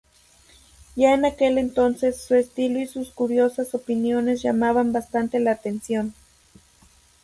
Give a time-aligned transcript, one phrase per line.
[0.95, 6.15] Ya en aquel entonces, su estilo y sus curiosas opiniones llamaban bastante la atención.